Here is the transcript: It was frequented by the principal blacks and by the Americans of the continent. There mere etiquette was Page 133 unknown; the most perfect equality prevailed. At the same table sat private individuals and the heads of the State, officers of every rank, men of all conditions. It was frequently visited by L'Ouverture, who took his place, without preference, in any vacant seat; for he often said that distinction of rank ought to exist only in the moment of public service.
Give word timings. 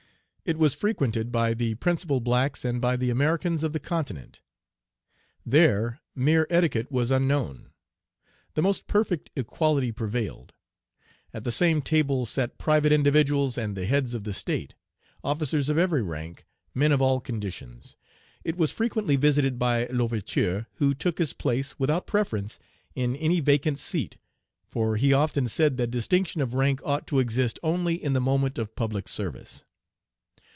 It 0.43 0.57
was 0.57 0.73
frequented 0.73 1.31
by 1.31 1.53
the 1.53 1.75
principal 1.75 2.19
blacks 2.19 2.65
and 2.65 2.81
by 2.81 2.97
the 2.97 3.09
Americans 3.11 3.63
of 3.63 3.71
the 3.73 3.79
continent. 3.79 4.41
There 5.45 6.01
mere 6.15 6.45
etiquette 6.49 6.91
was 6.91 7.07
Page 7.07 7.11
133 7.11 7.61
unknown; 7.61 7.71
the 8.55 8.61
most 8.63 8.85
perfect 8.87 9.29
equality 9.37 9.91
prevailed. 9.93 10.53
At 11.33 11.43
the 11.45 11.51
same 11.53 11.81
table 11.83 12.25
sat 12.25 12.57
private 12.57 12.91
individuals 12.91 13.55
and 13.57 13.77
the 13.77 13.85
heads 13.85 14.13
of 14.15 14.23
the 14.25 14.33
State, 14.33 14.73
officers 15.23 15.69
of 15.69 15.77
every 15.77 16.01
rank, 16.01 16.45
men 16.73 16.91
of 16.91 17.01
all 17.03 17.21
conditions. 17.21 17.95
It 18.43 18.57
was 18.57 18.71
frequently 18.73 19.15
visited 19.15 19.57
by 19.59 19.85
L'Ouverture, 19.85 20.67
who 20.77 20.93
took 20.95 21.17
his 21.19 21.31
place, 21.33 21.79
without 21.79 22.07
preference, 22.07 22.57
in 22.95 23.15
any 23.15 23.39
vacant 23.41 23.77
seat; 23.79 24.17
for 24.67 24.97
he 24.97 25.13
often 25.13 25.47
said 25.47 25.77
that 25.77 25.91
distinction 25.91 26.41
of 26.41 26.55
rank 26.55 26.81
ought 26.83 27.05
to 27.07 27.19
exist 27.19 27.57
only 27.63 27.93
in 27.93 28.11
the 28.13 28.19
moment 28.19 28.57
of 28.57 28.75
public 28.75 29.07
service. 29.07 29.63